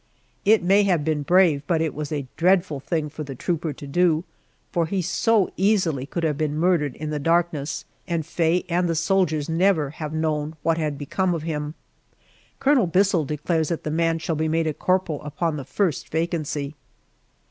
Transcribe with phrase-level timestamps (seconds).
[0.45, 3.85] It may have been brave, but it was a dreadful thing for the trooper to
[3.85, 4.23] do,
[4.71, 8.95] for he so easily could have been murdered in the darkness, and Faye and the
[8.95, 11.75] soldiers never have known what had become of him.
[12.59, 16.73] Colonel Bissell declares that the man shall be made a corporal upon the first vacancy.